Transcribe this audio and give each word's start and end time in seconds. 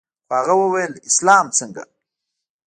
خو 0.25 0.33
هغه 0.39 0.53
وويل 0.61 0.93
اسلام 1.09 1.45
څنگه. 1.57 1.83